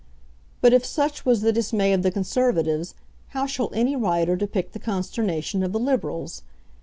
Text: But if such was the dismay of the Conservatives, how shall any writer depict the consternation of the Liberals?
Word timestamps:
But 0.61 0.73
if 0.73 0.83
such 0.83 1.27
was 1.27 1.41
the 1.41 1.53
dismay 1.53 1.93
of 1.93 2.01
the 2.01 2.09
Conservatives, 2.09 2.95
how 3.37 3.45
shall 3.45 3.69
any 3.71 3.95
writer 3.95 4.35
depict 4.35 4.73
the 4.73 4.79
consternation 4.79 5.61
of 5.61 5.73
the 5.73 5.79
Liberals? 5.79 6.41